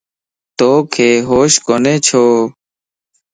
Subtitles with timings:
[0.57, 0.91] توک
[1.29, 2.23] ھوش ڪوني ڇو؟